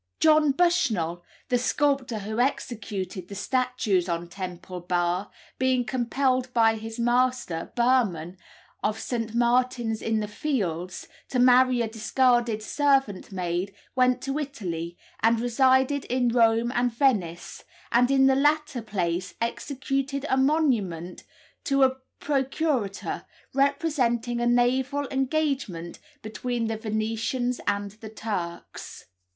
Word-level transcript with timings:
John 0.19 0.51
Bushnell, 0.51 1.23
the 1.49 1.59
sculptor 1.59 2.17
who 2.17 2.39
executed 2.39 3.27
the 3.27 3.35
statues 3.35 4.09
on 4.09 4.29
Temple 4.29 4.79
Bar, 4.79 5.29
being 5.59 5.85
compelled 5.85 6.51
by 6.55 6.73
his 6.73 6.97
master, 6.99 7.71
Burman, 7.75 8.35
of 8.81 8.97
St. 8.97 9.35
Martin's 9.35 10.01
in 10.01 10.19
the 10.19 10.27
Fields, 10.27 11.07
to 11.29 11.37
marry 11.37 11.81
a 11.81 11.87
discarded 11.87 12.63
servant 12.63 13.31
maid, 13.31 13.75
went 13.95 14.23
to 14.23 14.39
Italy, 14.39 14.97
and 15.19 15.39
resided 15.39 16.05
in 16.05 16.29
Rome 16.29 16.71
and 16.73 16.91
Venice, 16.91 17.63
and 17.91 18.09
in 18.09 18.25
the 18.25 18.33
latter 18.35 18.81
place 18.81 19.35
executed 19.39 20.25
a 20.31 20.35
monument 20.35 21.23
to 21.65 21.83
a 21.83 21.97
Procuratore, 22.19 23.25
representing 23.53 24.39
a 24.39 24.47
naval 24.47 25.07
engagement 25.11 25.99
between 26.23 26.65
the 26.65 26.77
Venetians 26.77 27.61
and 27.67 27.91
the 27.91 28.09
Turks. 28.09 29.05